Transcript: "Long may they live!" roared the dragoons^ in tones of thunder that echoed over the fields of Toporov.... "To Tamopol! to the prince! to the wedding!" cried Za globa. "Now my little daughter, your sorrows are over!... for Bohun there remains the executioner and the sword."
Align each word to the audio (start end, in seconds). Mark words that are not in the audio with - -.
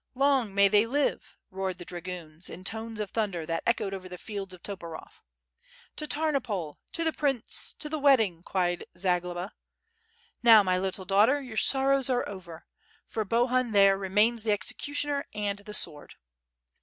"Long 0.15 0.55
may 0.55 0.67
they 0.67 0.87
live!" 0.87 1.37
roared 1.51 1.77
the 1.77 1.85
dragoons^ 1.85 2.49
in 2.49 2.63
tones 2.63 2.99
of 2.99 3.11
thunder 3.11 3.45
that 3.45 3.61
echoed 3.67 3.93
over 3.93 4.09
the 4.09 4.17
fields 4.17 4.51
of 4.51 4.63
Toporov.... 4.63 5.21
"To 5.97 6.07
Tamopol! 6.07 6.79
to 6.93 7.03
the 7.03 7.13
prince! 7.13 7.75
to 7.77 7.87
the 7.87 7.99
wedding!" 7.99 8.41
cried 8.41 8.83
Za 8.97 9.19
globa. 9.21 9.51
"Now 10.41 10.63
my 10.63 10.79
little 10.79 11.05
daughter, 11.05 11.39
your 11.39 11.55
sorrows 11.55 12.09
are 12.09 12.27
over!... 12.27 12.65
for 13.05 13.23
Bohun 13.23 13.73
there 13.73 13.95
remains 13.95 14.41
the 14.41 14.53
executioner 14.53 15.23
and 15.35 15.59
the 15.59 15.73
sword." 15.75 16.15